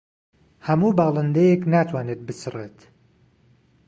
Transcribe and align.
هەموو 0.67 0.91
باڵندەیەک 0.97 1.61
ناتوانێت 1.73 2.21
بچڕێت. 2.27 2.77